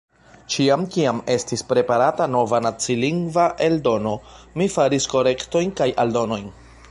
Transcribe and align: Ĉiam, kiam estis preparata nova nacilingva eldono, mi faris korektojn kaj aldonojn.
Ĉiam, 0.51 0.85
kiam 0.93 1.19
estis 1.33 1.63
preparata 1.73 2.27
nova 2.37 2.61
nacilingva 2.67 3.45
eldono, 3.67 4.15
mi 4.61 4.69
faris 4.77 5.09
korektojn 5.15 5.75
kaj 5.83 5.91
aldonojn. 6.05 6.53